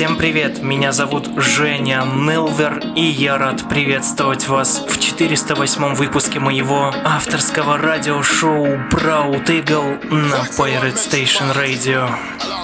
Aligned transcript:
Всем 0.00 0.16
привет, 0.16 0.62
меня 0.62 0.92
зовут 0.92 1.28
Женя 1.36 2.06
Нелвер, 2.06 2.82
и 2.96 3.02
я 3.02 3.36
рад 3.36 3.68
приветствовать 3.68 4.48
вас 4.48 4.82
в 4.88 4.98
408 4.98 5.92
выпуске 5.92 6.40
моего 6.40 6.90
авторского 7.04 7.76
радиошоу 7.76 8.64
Proud 8.90 9.44
Eagle 9.44 10.02
на 10.10 10.36
Pirate 10.56 10.94
Station 10.94 11.54
Radio. 11.54 12.10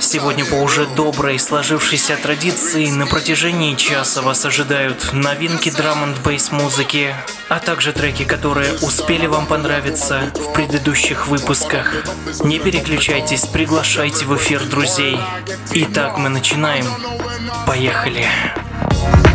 Сегодня 0.00 0.46
по 0.46 0.54
уже 0.54 0.86
доброй 0.86 1.38
сложившейся 1.38 2.16
традиции 2.16 2.88
на 2.90 3.06
протяжении 3.06 3.74
часа 3.74 4.22
вас 4.22 4.46
ожидают 4.46 5.10
новинки 5.12 5.70
драм 5.70 6.04
н 6.04 6.14
бейс 6.24 6.52
музыки, 6.52 7.14
а 7.50 7.58
также 7.58 7.92
треки, 7.92 8.24
которые 8.24 8.72
успели 8.80 9.26
вам 9.26 9.46
понравиться 9.46 10.30
в 10.34 10.54
предыдущих 10.54 11.26
выпусках. 11.28 11.92
Не 12.44 12.58
переключайтесь, 12.58 13.44
приглашайте 13.44 14.24
в 14.24 14.34
эфир 14.36 14.64
друзей. 14.64 15.18
Итак, 15.72 16.16
мы 16.16 16.30
начинаем. 16.30 16.86
Поехали. 17.65 18.27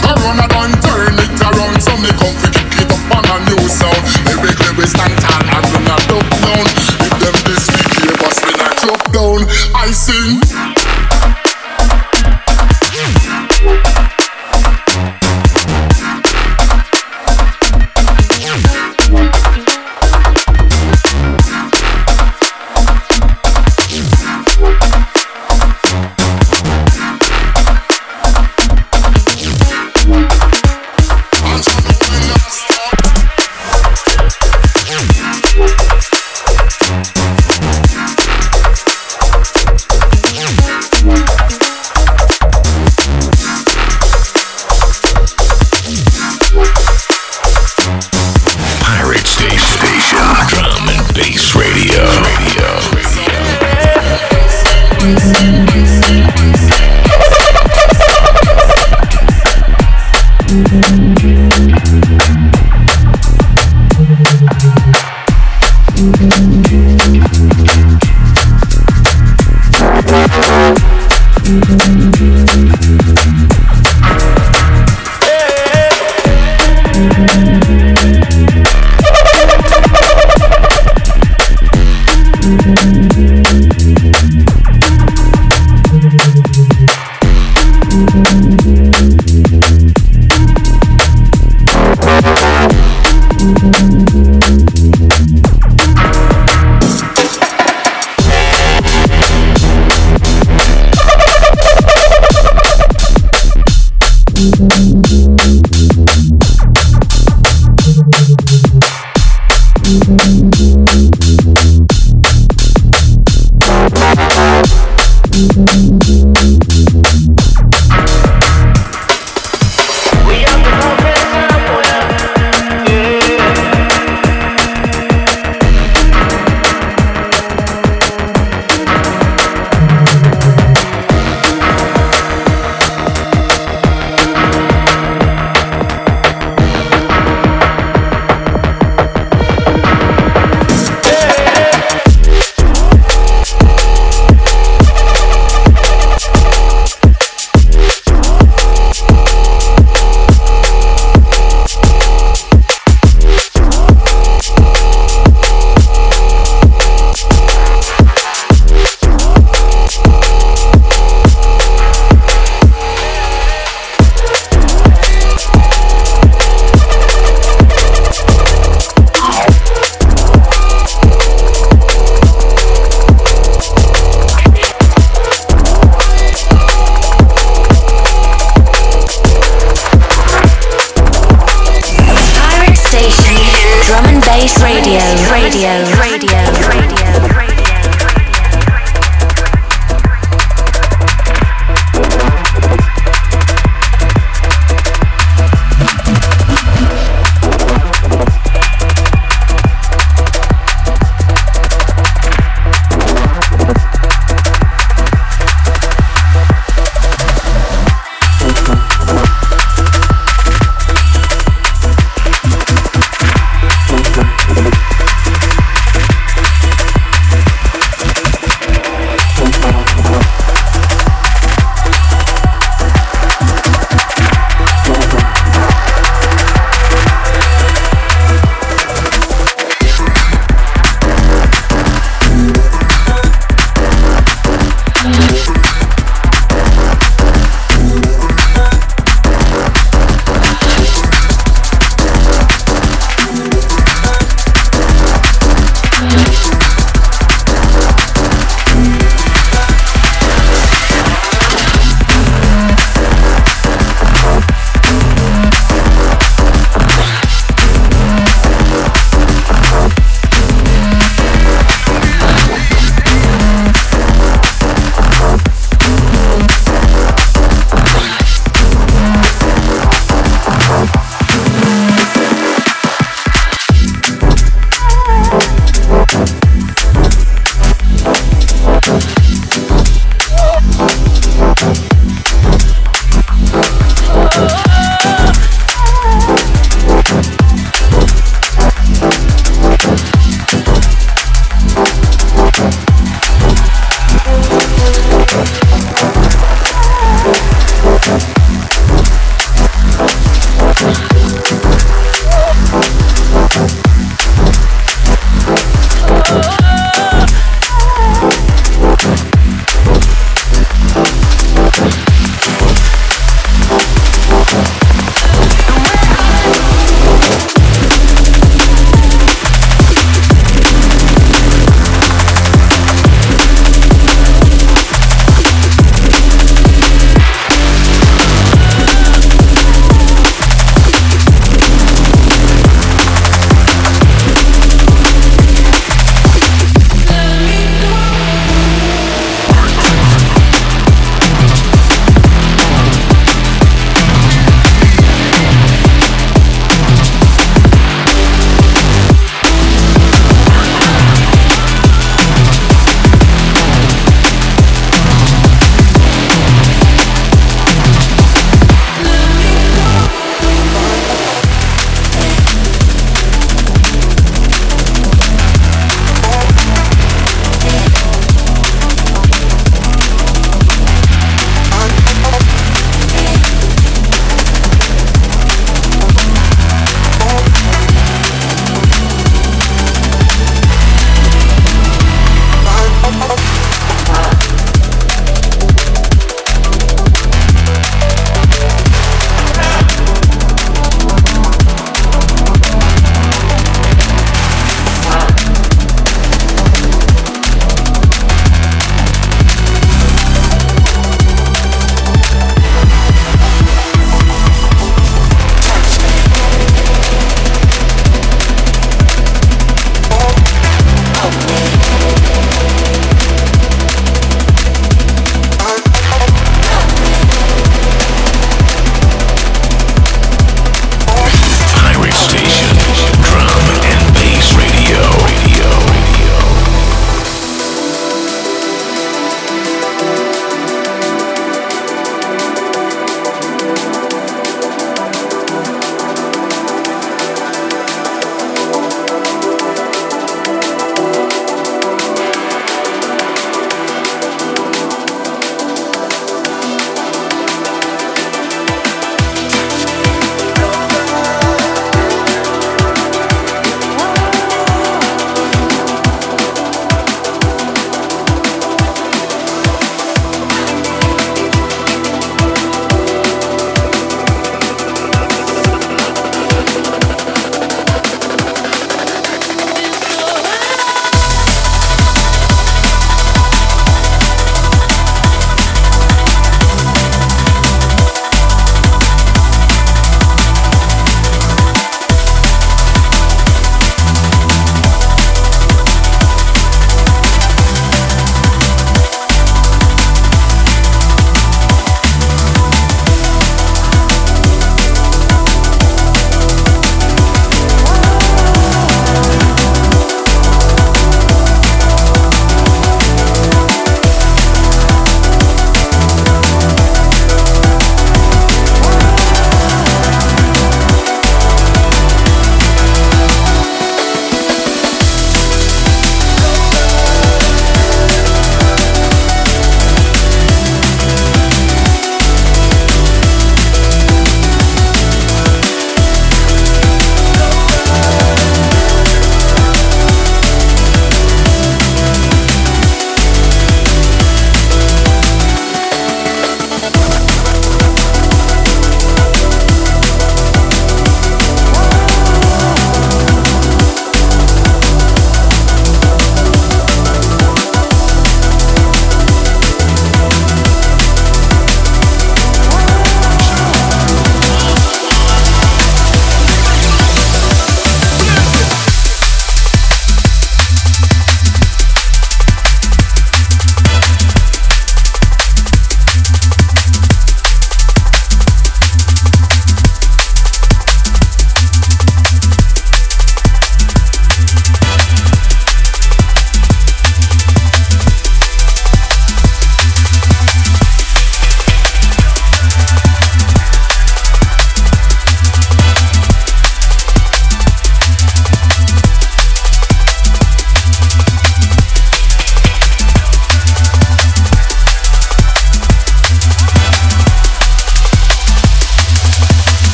Corona 0.00 0.46
done 0.46 0.70
turn 0.80 1.18
it 1.18 1.42
around 1.42 1.82
So 1.82 1.96
me 1.96 2.08
come 2.20 2.36
to 2.42 2.50
kick 2.54 2.82
it 2.82 2.92
up 2.92 3.16
on 3.16 3.24
a 3.26 3.36
new 3.50 3.68
sound 3.68 3.98
Every 4.30 4.54
day 4.54 4.70
we 4.78 4.86
stand 4.86 5.18
tall 5.18 5.42
and 5.42 5.66
we 5.72 5.78
not 5.84 6.02
look 6.08 6.28
down 6.38 6.66
If 7.02 7.14
them 7.18 7.36
this 7.50 7.66
week 7.74 8.22
us 8.22 8.38
we 8.44 8.52
not 8.62 8.76
drop 8.78 9.02
down 9.12 9.40
I 9.74 9.90
sing 9.90 10.38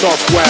software 0.00 0.40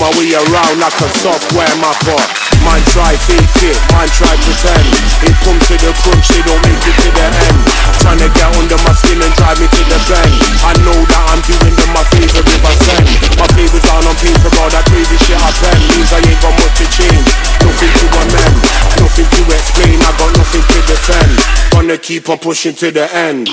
my 0.00 0.10
way 0.16 0.32
around 0.32 0.78
like 0.80 1.00
a 1.00 1.08
software 1.18 1.76
mapper. 1.76 2.47
Man 2.68 2.84
try 2.92 3.16
fake 3.24 3.64
it, 3.64 3.80
man 3.96 4.04
try 4.12 4.28
pretend. 4.44 4.92
It 5.24 5.32
comes 5.40 5.64
to 5.72 5.74
the 5.80 5.88
crunch, 6.04 6.28
they 6.28 6.44
don't 6.44 6.60
make 6.68 6.84
it 6.84 6.96
to 7.00 7.08
the 7.16 7.26
end. 7.48 7.64
Trying 8.04 8.20
to 8.20 8.28
get 8.28 8.44
under 8.60 8.76
my 8.84 8.92
skin 8.92 9.16
and 9.24 9.32
drive 9.40 9.56
me 9.56 9.72
to 9.72 9.82
the 9.88 9.96
bend. 10.04 10.32
I 10.60 10.76
know 10.84 11.00
that 11.00 11.22
I'm 11.32 11.40
doing 11.48 11.72
them 11.72 11.90
my 11.96 12.04
favor 12.12 12.44
if 12.44 12.60
I 12.60 12.74
send. 12.84 13.08
My 13.40 13.48
favors 13.56 13.88
aren't 13.88 14.12
on 14.12 14.16
paper, 14.20 14.52
all 14.60 14.68
that 14.68 14.84
crazy 14.84 15.16
shit 15.16 15.40
I 15.40 15.48
pen 15.64 15.80
means 15.96 16.12
I 16.12 16.20
ain't 16.20 16.40
got 16.44 16.52
much 16.60 16.76
to 16.76 16.86
change. 16.92 17.28
Nothing 17.64 17.88
to 17.88 18.06
amend, 18.20 18.56
nothing 19.00 19.28
to 19.32 19.40
explain. 19.48 19.96
I 20.04 20.10
got 20.20 20.30
nothing 20.36 20.64
to 20.68 20.78
defend. 20.92 21.32
Gonna 21.72 21.96
keep 21.96 22.28
on 22.28 22.36
pushing 22.36 22.76
to 22.84 22.92
the 22.92 23.08
end. 23.16 23.48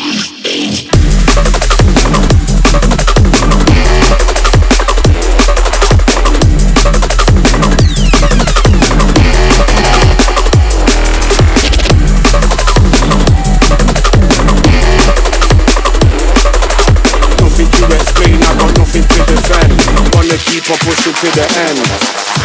Keep 20.65 20.71
on 20.71 20.77
pushing 20.79 21.13
to 21.13 21.27
the 21.35 21.45
end. 21.59 22.44